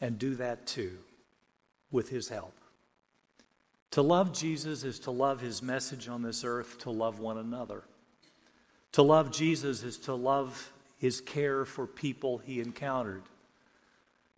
and 0.02 0.18
do 0.18 0.34
that 0.38 0.66
too 0.66 0.98
with 1.92 2.10
his 2.10 2.30
help. 2.30 2.56
To 3.92 4.02
love 4.02 4.34
Jesus 4.34 4.84
is 4.84 4.98
to 5.02 5.12
love 5.12 5.42
his 5.42 5.62
message 5.62 6.08
on 6.08 6.24
this 6.24 6.44
earth, 6.44 6.80
to 6.80 6.90
love 6.90 7.20
one 7.20 7.38
another. 7.38 7.84
To 8.94 9.04
love 9.04 9.32
Jesus 9.32 9.84
is 9.84 10.00
to 10.00 10.16
love 10.16 10.74
his 11.04 11.20
care 11.20 11.66
for 11.66 11.86
people 11.86 12.38
he 12.38 12.62
encountered. 12.62 13.24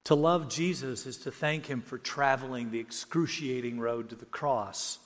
To 0.06 0.16
love 0.16 0.50
Jesus 0.50 1.06
is 1.06 1.18
to 1.18 1.32
thank 1.32 1.68
him 1.68 1.80
for 1.80 2.00
traveling 2.00 2.72
the 2.72 2.80
excruciating 2.80 3.80
road 3.80 4.10
to 4.10 4.16
the 4.16 4.26
cross. 4.26 4.98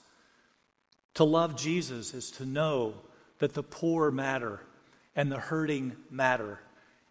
To 1.16 1.26
love 1.26 1.58
Jesus 1.58 2.14
is 2.14 2.32
to 2.32 2.46
know 2.46 2.94
that 3.40 3.56
the 3.56 3.62
poor 3.62 4.10
matter 4.10 4.62
and 5.18 5.30
the 5.30 5.38
hurting 5.38 5.98
matter, 6.10 6.62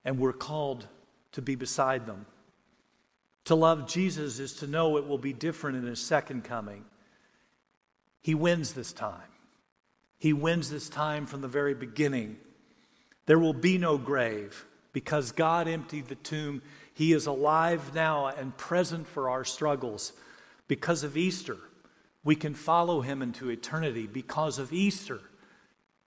and 0.03 0.19
we're 0.19 0.33
called 0.33 0.87
to 1.33 1.43
be 1.43 1.55
beside 1.55 2.07
them. 2.07 2.25
To 3.45 3.55
love 3.55 3.87
Jesus 3.87 4.39
is 4.39 4.55
to 4.55 4.67
know 4.67 4.97
it 4.97 5.07
will 5.07 5.19
be 5.19 5.35
different 5.35 5.77
in 5.77 5.85
his 5.85 6.01
second 6.01 6.45
coming 6.45 6.87
he 8.23 8.35
wins 8.35 8.73
this 8.73 8.95
time. 8.95 9.29
He 10.19 10.33
wins 10.33 10.71
this 10.71 10.89
time 10.89 11.27
from 11.27 11.43
the 11.43 11.49
very 11.49 11.75
beginning. 11.75 12.39
There 13.29 13.39
will 13.39 13.53
be 13.53 13.77
no 13.77 13.99
grave 13.99 14.65
because 14.95 15.33
God 15.33 15.69
emptied 15.69 16.09
the 16.09 16.15
tomb. 16.15 16.63
He 16.95 17.13
is 17.13 17.27
alive 17.27 17.95
now 17.95 18.29
and 18.29 18.57
present 18.57 19.07
for 19.07 19.29
our 19.29 19.45
struggles. 19.45 20.15
Because 20.67 21.05
of 21.05 21.15
Easter, 21.15 21.59
we 22.25 22.35
can 22.35 22.55
follow 22.55 23.03
him 23.03 23.21
into 23.21 23.51
eternity. 23.51 24.07
Because 24.07 24.59
of 24.59 24.73
Easter, 24.73 25.21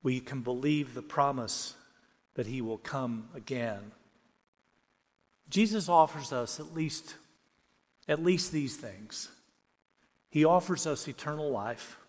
we 0.02 0.20
can 0.20 0.42
believe 0.42 0.96
the 0.96 1.04
promise 1.04 1.76
that 2.34 2.48
he 2.48 2.60
will 2.60 2.80
come 2.80 3.30
again. 3.36 3.92
Jesus 5.48 5.88
offers 5.88 6.34
us 6.34 6.60
at 6.60 6.74
least 6.74 7.16
at 8.08 8.24
least 8.24 8.52
these 8.52 8.76
things. 8.78 9.30
He 10.32 10.44
offers 10.44 10.88
us 10.88 11.08
eternal 11.08 11.52
life. 11.52 12.00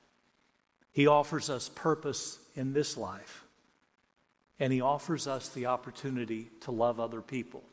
He 0.90 1.06
offers 1.06 1.50
us 1.50 1.68
purpose 1.68 2.38
in 2.54 2.72
this 2.72 2.96
life, 2.96 3.41
and 4.62 4.72
He 4.72 4.80
offers 4.80 5.26
us 5.26 5.48
the 5.48 5.66
opportunity 5.66 6.48
to 6.60 6.70
love 6.70 7.00
other 7.00 7.20
people. 7.20 7.64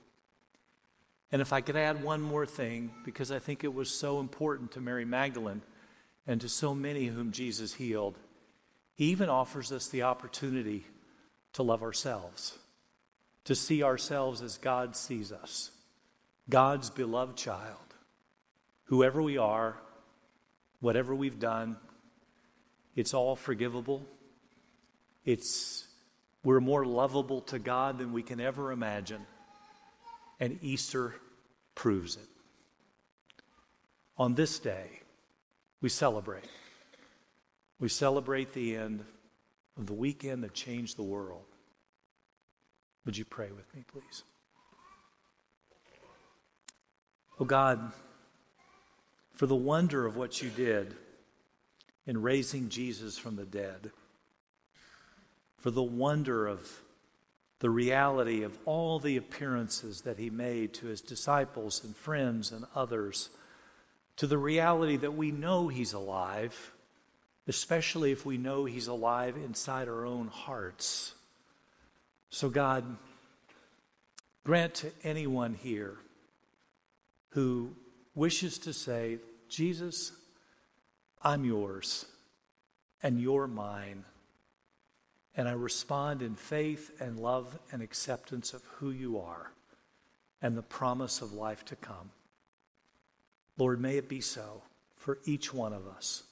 And 1.32 1.40
if 1.40 1.54
I 1.54 1.62
could 1.62 1.76
add 1.76 2.04
one 2.04 2.20
more 2.20 2.48
thing, 2.48 2.90
because 3.06 3.32
I 3.32 3.38
think 3.38 3.64
it 3.64 3.76
was 3.76 3.92
so 3.92 4.20
important 4.20 4.72
to 4.72 4.82
Mary 4.82 5.06
Magdalene 5.06 5.62
and 6.26 6.42
to 6.42 6.50
so 6.50 6.74
many 6.74 7.06
whom 7.06 7.32
Jesus 7.32 7.76
healed, 7.76 8.18
He 8.96 9.06
even 9.06 9.30
offers 9.30 9.72
us 9.72 9.88
the 9.88 10.02
opportunity 10.02 10.84
to 11.54 11.62
love 11.62 11.84
ourselves, 11.84 12.58
to 13.44 13.54
see 13.54 13.84
ourselves 13.84 14.42
as 14.42 14.58
God 14.58 14.96
sees 14.96 15.32
us, 15.32 15.70
God's 16.50 16.90
beloved 16.90 17.38
child. 17.38 17.94
Whoever 18.86 19.22
we 19.22 19.38
are, 19.38 19.78
whatever 20.80 21.14
we've 21.14 21.40
done, 21.40 21.78
it's 22.96 23.14
all 23.14 23.36
forgivable. 23.36 24.08
It's, 25.24 25.86
we're 26.44 26.60
more 26.60 26.86
lovable 26.86 27.42
to 27.42 27.60
God 27.60 27.98
than 27.98 28.14
we 28.14 28.24
can 28.24 28.40
ever 28.40 28.72
imagine. 28.72 29.26
And 30.40 30.58
Easter 30.62 31.16
proves 31.76 32.16
it. 32.16 32.28
On 34.18 34.36
this 34.36 34.60
day, 34.60 35.02
we 35.82 35.90
celebrate. 35.90 36.46
We 37.80 37.90
celebrate 37.90 38.54
the 38.54 38.76
end 38.76 39.04
of 39.78 39.88
the 39.88 39.94
weekend 39.94 40.44
that 40.44 40.54
changed 40.54 40.98
the 40.98 41.04
world. 41.04 41.46
Would 43.06 43.18
you 43.18 43.26
pray 43.26 43.50
with 43.52 43.74
me, 43.74 43.86
please? 43.92 44.24
Oh 47.40 47.46
God, 47.46 47.94
for 49.34 49.46
the 49.46 49.56
wonder 49.56 50.06
of 50.06 50.18
what 50.18 50.42
you 50.42 50.50
did 50.50 50.96
in 52.06 52.22
raising 52.22 52.68
Jesus 52.68 53.18
from 53.18 53.38
the 53.38 53.46
dead, 53.46 53.92
for 55.62 55.72
the 55.72 55.84
wonder 55.84 56.48
of 56.48 56.82
the 57.60 57.70
reality 57.70 58.44
of 58.44 58.58
all 58.66 59.00
the 59.00 59.18
appearances 59.18 60.02
that 60.02 60.18
he 60.18 60.30
made 60.30 60.74
to 60.74 60.88
his 60.88 61.02
disciples 61.02 61.84
and 61.84 61.96
friends 61.96 62.52
and 62.52 62.66
others, 62.74 63.30
to 64.16 64.28
the 64.28 64.38
reality 64.38 64.96
that 64.98 65.16
we 65.16 65.32
know 65.32 65.68
he's 65.68 65.94
alive, 65.94 66.72
especially 67.48 68.12
if 68.12 68.26
we 68.26 68.38
know 68.38 68.66
he's 68.66 68.88
alive 68.88 69.36
inside 69.36 69.90
our 69.90 70.06
own 70.06 70.28
hearts. 70.28 71.14
So, 72.30 72.50
God, 72.50 72.86
grant 74.46 74.76
to 74.76 74.92
anyone 75.04 75.54
here 75.54 75.98
who 77.32 77.72
wishes 78.16 78.58
to 78.60 78.74
say, 78.74 79.18
Jesus, 79.50 80.12
I'm 81.22 81.44
yours 81.44 82.06
and 83.04 83.20
you're 83.20 83.48
mine. 83.48 84.06
And 85.36 85.48
I 85.48 85.54
respond 85.54 86.22
in 86.22 86.36
faith 86.36 86.92
and 87.00 87.20
love 87.20 87.58
and 87.72 87.82
acceptance 87.82 88.54
of 88.54 88.64
who 88.78 88.92
you 88.92 89.20
are 89.20 89.52
and 90.42 90.58
the 90.58 90.62
promise 90.62 91.22
of 91.22 91.34
life 91.34 91.64
to 91.66 91.76
come. 91.76 92.12
Lord, 93.58 93.82
may 93.82 93.98
it 93.98 94.10
be 94.10 94.22
so 94.22 94.64
for 94.96 95.20
each 95.26 95.54
one 95.54 95.74
of 95.74 95.88
us 95.88 96.24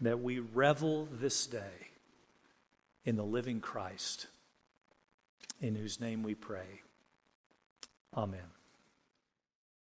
that 0.00 0.20
we 0.20 0.38
revel 0.38 1.08
this 1.10 1.46
day 1.46 1.90
in 3.04 3.16
the 3.16 3.24
living 3.24 3.60
Christ, 3.60 4.26
in 5.60 5.74
whose 5.74 6.00
name 6.00 6.22
we 6.22 6.34
pray. 6.34 6.82
Amen. 8.16 8.57